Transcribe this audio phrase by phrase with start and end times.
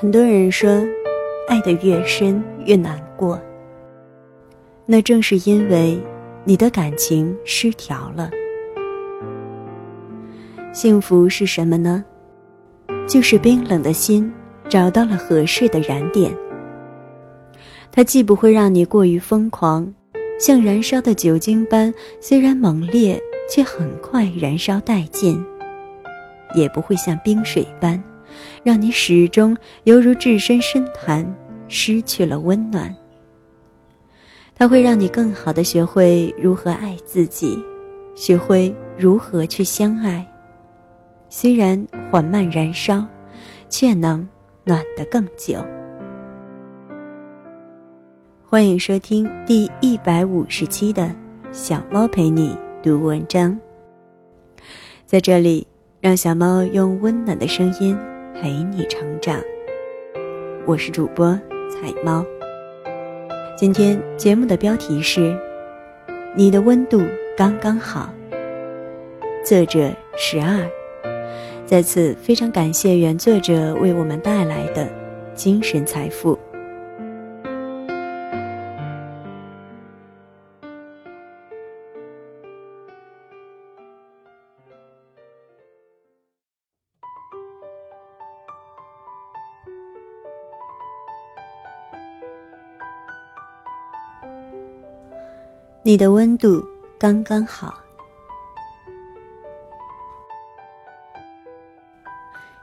[0.00, 0.82] 很多人说，
[1.46, 3.38] 爱得越深越难过。
[4.86, 6.00] 那正是因为
[6.42, 8.30] 你的感情失调了。
[10.72, 12.02] 幸福是什么呢？
[13.06, 14.32] 就是冰冷的心
[14.70, 16.34] 找到了合适的燃点。
[17.92, 19.86] 它既不会让你过于疯狂，
[20.38, 25.44] 像燃烧的酒精般，虽然猛烈，却很快燃烧殆尽；
[26.54, 28.02] 也不会像冰水般，
[28.62, 31.26] 让你始终犹如置身深潭，
[31.68, 32.94] 失去了温暖。
[34.54, 37.58] 它会让你更好的学会如何爱自己，
[38.14, 40.26] 学会如何去相爱。
[41.30, 43.02] 虽然缓慢燃烧，
[43.70, 44.28] 却能
[44.64, 45.64] 暖得更久。
[48.44, 51.04] 欢迎收听第一百五十期的
[51.50, 53.52] 《小猫陪你读文章》。
[55.06, 55.66] 在这里，
[56.00, 57.96] 让小猫用温暖的声音
[58.34, 59.40] 陪你成长。
[60.66, 61.38] 我是主播
[61.70, 62.24] 彩猫。
[63.56, 65.20] 今天节目的标题是
[66.34, 67.02] 《你的温度
[67.36, 68.12] 刚刚好》，
[69.46, 70.66] 作者十二。
[71.66, 74.88] 在此，非常感谢原作者为我们带来的
[75.34, 76.38] 精神财富。
[95.82, 96.62] 你的温度
[96.98, 97.74] 刚刚好。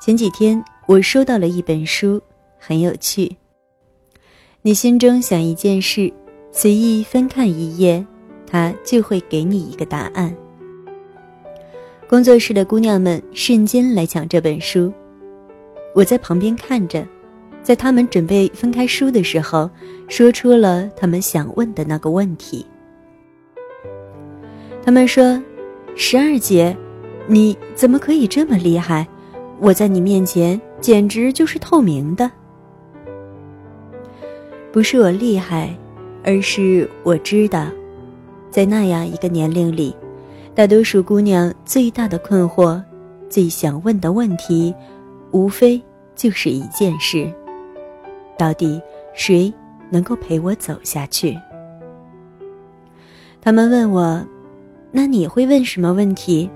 [0.00, 2.22] 前几天我收到了一本书，
[2.56, 3.36] 很有趣。
[4.62, 6.12] 你心中想一件事，
[6.52, 8.06] 随意翻看一页，
[8.46, 10.32] 它就会给你一个答案。
[12.08, 14.92] 工作室的姑娘们瞬间来抢这本书，
[15.96, 17.04] 我在旁边看着，
[17.60, 19.68] 在他们准备分开书的时候，
[20.08, 22.64] 说出了他们想问的那个问题。
[24.82, 25.40] 他们说
[25.94, 26.76] ：“十二姐，
[27.26, 29.06] 你怎么可以这么厉害？
[29.60, 32.30] 我在你面前简直就是透明的。
[34.72, 35.76] 不是我厉害，
[36.24, 37.66] 而是我知道，
[38.50, 39.94] 在那样一个年龄里，
[40.54, 42.82] 大多数姑娘最大的困惑、
[43.28, 44.74] 最想问的问题，
[45.30, 45.80] 无非
[46.16, 47.30] 就是一件事：
[48.38, 48.80] 到底
[49.12, 49.52] 谁
[49.90, 51.36] 能够陪我走下去？
[53.42, 54.26] 他们问我。”
[54.92, 56.50] 那你会问什么问题？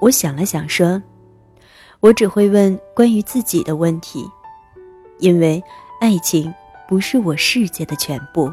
[0.00, 1.00] 我想了想，说
[2.00, 4.28] ：“我只会问关于自己的问题，
[5.20, 5.62] 因为
[6.00, 6.52] 爱情
[6.88, 8.52] 不是我世界的全部。”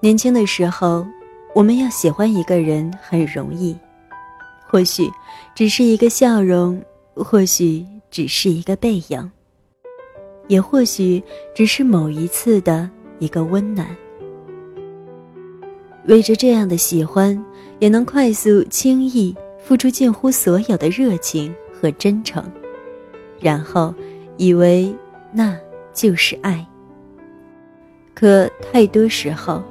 [0.00, 1.06] 年轻的时候，
[1.54, 3.78] 我们要喜欢一个人很容易，
[4.66, 5.08] 或许
[5.54, 6.82] 只是一个笑容，
[7.14, 9.30] 或许只是一个背影，
[10.48, 11.22] 也或许
[11.54, 12.90] 只是某一次的。
[13.20, 13.86] 一个温暖，
[16.06, 17.40] 为着这样的喜欢，
[17.78, 22.42] 也能快速、轻易付出近乎所有的热情和真诚，
[23.38, 23.94] 然后
[24.38, 24.92] 以为
[25.32, 25.56] 那
[25.92, 26.66] 就是爱。
[28.14, 29.62] 可太多时候，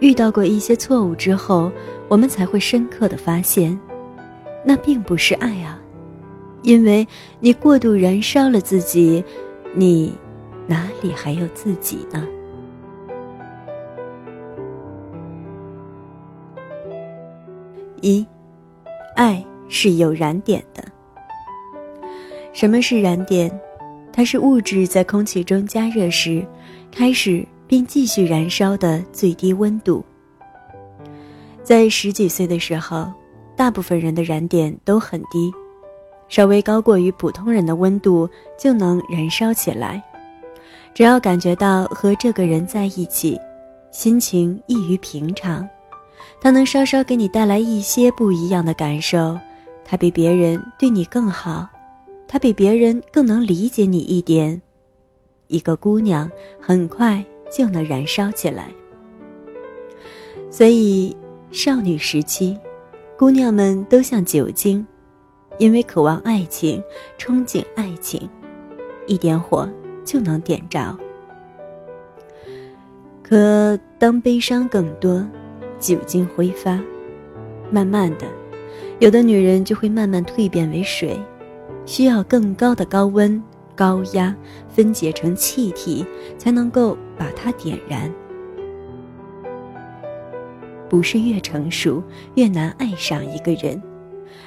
[0.00, 1.72] 遇到过一些错误之后，
[2.06, 3.78] 我们才会深刻的发现，
[4.62, 5.80] 那并不是爱啊，
[6.62, 7.08] 因为
[7.40, 9.24] 你过度燃烧了自己，
[9.74, 10.12] 你
[10.66, 12.26] 哪里还有自己呢？
[18.00, 18.26] 一，
[19.14, 20.82] 爱是有燃点的。
[22.52, 23.50] 什么是燃点？
[24.12, 26.44] 它是物质在空气中加热时，
[26.90, 30.04] 开始并继续燃烧的最低温度。
[31.62, 33.10] 在十几岁的时候，
[33.54, 35.52] 大部分人的燃点都很低，
[36.28, 38.28] 稍微高过于普通人的温度
[38.58, 40.02] 就能燃烧起来。
[40.92, 43.38] 只要感觉到和这个人在一起，
[43.92, 45.68] 心情异于平常。
[46.40, 49.38] 他能稍稍给你带来一些不一样的感受，
[49.84, 51.68] 他比别人对你更好，
[52.26, 54.60] 他比别人更能理解你一点。
[55.48, 57.22] 一个姑娘很快
[57.52, 58.68] 就能燃烧起来。
[60.50, 61.14] 所以，
[61.50, 62.58] 少女时期，
[63.18, 64.86] 姑娘们都像酒精，
[65.58, 66.82] 因为渴望爱情，
[67.18, 68.28] 憧憬爱情，
[69.06, 69.68] 一点火
[70.04, 70.96] 就能点着。
[73.22, 75.22] 可当悲伤更多。
[75.80, 76.78] 酒精挥发，
[77.70, 78.26] 慢慢的，
[79.00, 81.18] 有的女人就会慢慢蜕变为水，
[81.86, 83.42] 需要更高的高温、
[83.74, 84.36] 高压
[84.68, 86.04] 分解成气体，
[86.38, 88.12] 才能够把它点燃。
[90.88, 92.02] 不是越成熟
[92.34, 93.80] 越难爱上一个人，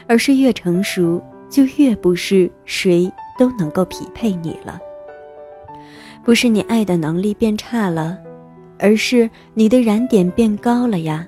[0.08, 4.80] 而是越成熟就越不是谁都能够匹配你了。
[6.24, 8.18] 不是你爱的能力变差了，
[8.84, 11.26] 而是你的燃点变高了呀。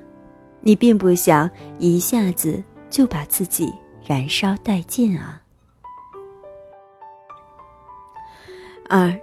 [0.60, 1.50] 你并不想
[1.80, 3.74] 一下子就把自己
[4.06, 5.42] 燃烧殆尽啊。
[8.90, 9.18] 二，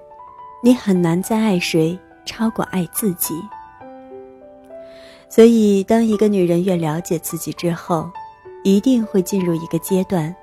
[0.65, 3.35] 你很难再爱谁超过爱自己。
[5.29, 8.11] 所以，当一个女人越了解自己之后，
[8.65, 10.35] 一定会进入一个阶段，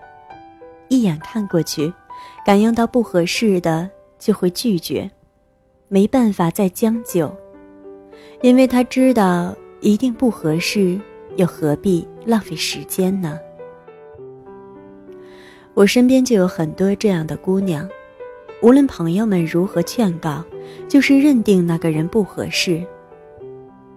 [0.90, 1.92] 一眼看过去，
[2.46, 3.90] 感应到不合适的
[4.20, 5.10] 就会拒绝，
[5.88, 7.36] 没办法再将就，
[8.42, 11.00] 因为她知道一定不合适，
[11.36, 13.38] 又何必浪费时间呢？
[15.74, 17.88] 我身边就有很多这样的姑娘。
[18.62, 20.44] 无论朋友们如何劝告，
[20.88, 22.84] 就是认定那个人不合适。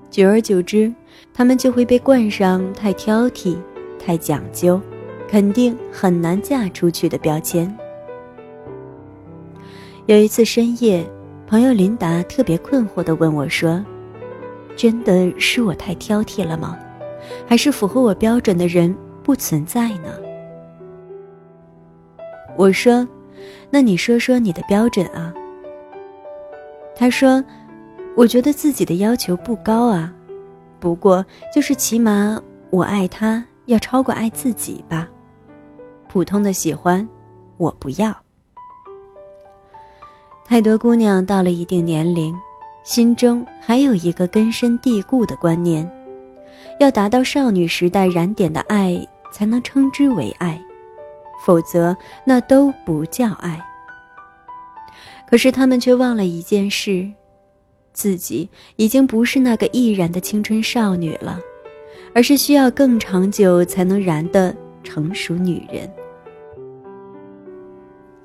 [0.08, 0.92] 久而久之，
[1.34, 3.56] 他们就会被冠上太挑剔、
[3.98, 4.80] 太讲究、
[5.28, 7.76] 肯定很难嫁出去的标签。
[10.06, 11.04] 有一次深夜，
[11.46, 13.84] 朋友琳达特别困惑地问我说
[14.76, 16.78] ：“真的是我太挑剔了吗？
[17.46, 20.08] 还是符合我标准的人不存在呢？”
[22.56, 23.06] 我说。
[23.70, 25.32] 那你说说你的标准啊？
[26.94, 27.42] 他说
[28.14, 30.12] ：“我觉得自己的要求不高啊，
[30.78, 35.08] 不过就是起码我爱他要超过爱自己吧。
[36.08, 37.08] 普通的喜欢，
[37.56, 38.14] 我不要。”
[40.44, 42.38] 太多姑娘到了一定年龄，
[42.84, 45.88] 心中还有一个根深蒂固的观念：
[46.81, 50.61] 要达到少女时代燃点的爱，才能称之为爱。
[51.44, 53.61] 否则，那都不叫爱。
[55.29, 57.11] 可是他们却忘了一件事：
[57.93, 61.38] 自己已经不是那个易燃的青春少女了，
[62.14, 65.88] 而是需要更长久才能燃的成熟女人。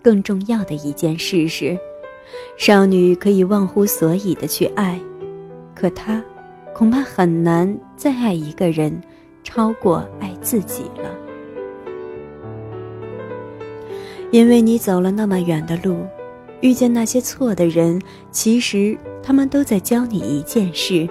[0.03, 1.77] 更重要的一件事是，
[2.57, 4.99] 少女可以忘乎所以的去爱，
[5.75, 6.23] 可她
[6.73, 9.01] 恐怕很难再爱一个人，
[9.43, 11.11] 超过爱自己了。
[14.31, 16.05] 因为你走了那么远的路，
[16.61, 21.07] 遇见那些错的人，其实他们都在教你一件事：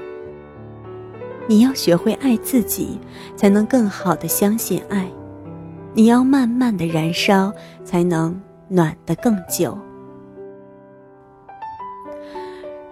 [1.46, 2.98] 你要学会爱自己，
[3.34, 5.06] 才能更好的相信爱；
[5.94, 7.52] 你要慢慢的燃烧，
[7.84, 9.78] 才能暖得更久。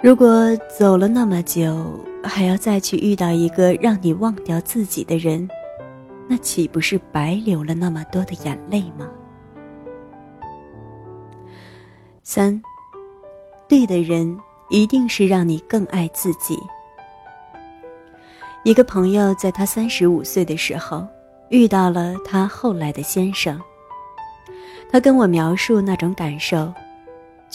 [0.05, 5.49] 如果走了那么久，还要再去遇到一个让你忘掉自己的人，
[6.29, 9.09] 那岂不是白流了那么多的眼泪吗？
[12.23, 12.63] 三，
[13.67, 16.55] 对的人一定是让你更爱自己。
[18.63, 21.09] 一个朋友在他三十五岁的时候
[21.49, 23.59] 遇到了他后来的先生。
[24.93, 26.71] 他跟我描述那种感受，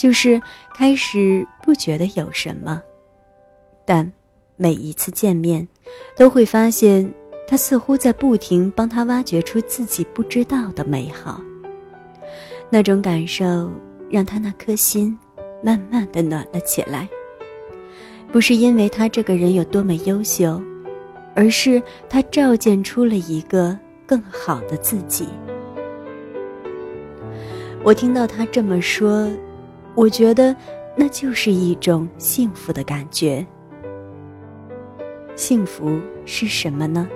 [0.00, 0.40] 就是
[0.74, 2.80] 开始不觉得有什么，
[3.84, 4.10] 但
[4.56, 5.68] 每一次见面，
[6.16, 7.12] 都会发现
[7.46, 11.38] 他似乎在不停帮他挖掘出自己不知道的美好。
[12.70, 13.70] 那种感受。
[14.12, 15.16] 让他那颗心
[15.62, 17.08] 慢慢的暖了起来，
[18.32, 20.60] 不是因为他这个人有多么优秀，
[21.32, 25.28] 而是他照见出了一个更好的自己。
[27.84, 29.30] 我听到他这么说，
[30.00, 30.56] 我觉得
[30.96, 33.46] 那就是一种幸福的感觉。
[35.36, 37.06] 幸福是什么呢？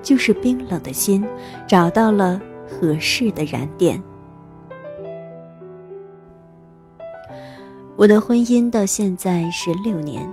[0.00, 1.22] 就是冰冷的心
[1.68, 4.02] 找到了合适的燃点。
[7.94, 10.26] 我的婚姻到现在是六年，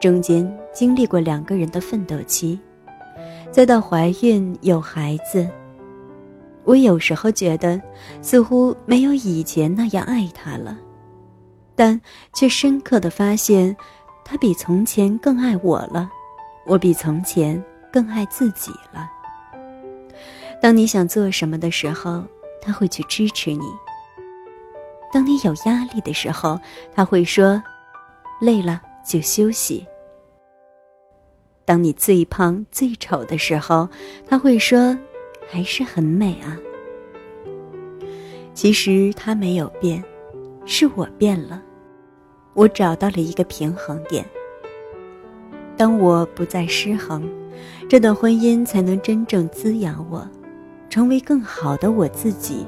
[0.00, 2.58] 中间经历过两个人的奋斗期，
[3.50, 5.46] 再到怀孕有孩子。
[6.68, 7.80] 我有时候觉得
[8.20, 10.76] 似乎没有以前那样爱他了，
[11.74, 11.98] 但
[12.34, 13.74] 却深刻的发现，
[14.22, 16.10] 他比从前更爱我了，
[16.66, 19.10] 我比从前更爱自己了。
[20.60, 22.22] 当你想做什么的时候，
[22.60, 23.64] 他会去支持你。
[25.10, 26.60] 当你有压力的时候，
[26.94, 27.62] 他会说
[28.42, 29.86] ：“累了就休息。”
[31.64, 33.88] 当你最胖最丑的时候，
[34.28, 34.94] 他会说
[35.48, 36.56] ：“还是很美啊。”
[38.54, 40.02] 其实他没有变，
[40.66, 41.62] 是我变了。
[42.54, 44.24] 我找到了一个平衡点。
[45.76, 47.28] 当我不再失衡，
[47.88, 50.28] 这段婚姻才能真正滋养我，
[50.90, 52.66] 成为更好的我自己。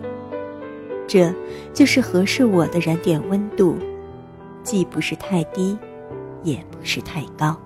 [1.08, 1.34] 这
[1.75, 3.76] 就是合适我的燃点温度，
[4.62, 5.76] 既不是太低，
[6.44, 7.60] 也不是太高。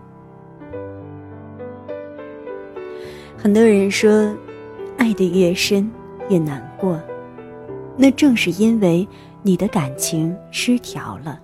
[3.36, 4.34] 很多人说，
[4.96, 5.90] 爱得越深
[6.28, 7.00] 越难过，
[7.96, 9.06] 那正是因为
[9.42, 11.40] 你的感情失调了，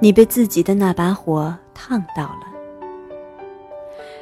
[0.00, 2.46] 你被自己的那把火烫到了。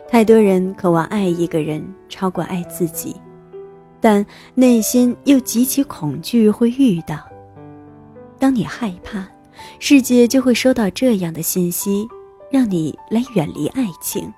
[0.09, 3.15] 太多人渴望爱一个人超过爱自己，
[4.01, 7.17] 但内心又极其恐惧会遇到。
[8.39, 9.25] 当你害怕，
[9.79, 12.09] 世界就会收到这样的信息，
[12.51, 14.33] 让你来远离爱情。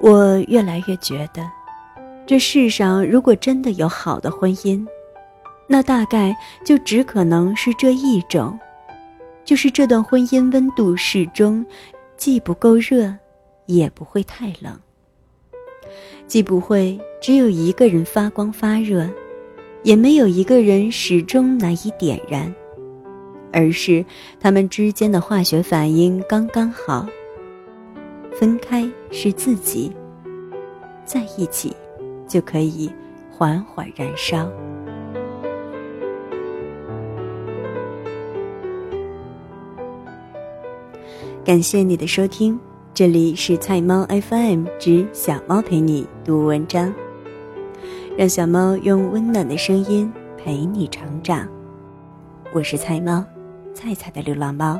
[0.00, 1.42] 我越来越觉得，
[2.26, 4.86] 这世上如果真的有好的婚姻，
[5.66, 8.58] 那大概就只可能是这一种，
[9.44, 11.64] 就是这段婚姻温度适中，
[12.16, 13.14] 既不够热，
[13.66, 14.78] 也不会太冷，
[16.26, 19.08] 既不会只有一个人发光发热，
[19.82, 22.54] 也没有一个人始终难以点燃，
[23.52, 24.04] 而是
[24.38, 27.06] 他们之间的化学反应刚刚好。
[28.38, 29.90] 分开是自己，
[31.06, 31.74] 在一起
[32.28, 32.92] 就可以
[33.30, 34.46] 缓缓燃烧。
[41.42, 42.60] 感谢你的收听，
[42.92, 46.92] 这里是菜猫 FM 之小猫陪你读文章，
[48.18, 51.48] 让小猫用温暖的声音陪你成长。
[52.52, 53.24] 我是菜猫，
[53.72, 54.78] 菜菜的流浪猫，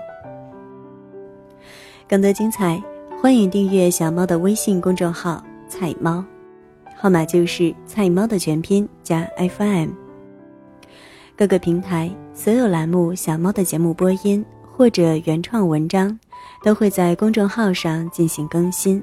[2.07, 2.83] 更多精彩。
[3.27, 6.25] 欢迎订阅小猫的微信公众号“菜猫”，
[6.97, 9.89] 号码就是“菜猫”的全拼加 FM。
[11.37, 16.17] 各个平台所有栏目小猫的节目播音或者原创文章，
[16.63, 19.03] 都会在公众号上进行更新。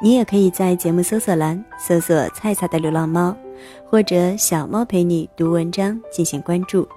[0.00, 3.36] 你也可以在节目搜索栏搜索“菜菜的流浪猫”
[3.84, 6.88] 或者“小猫陪你读文章”进行关注，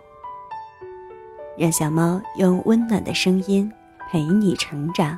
[1.57, 3.69] 让小猫用温暖的声音
[4.09, 5.17] 陪你成长。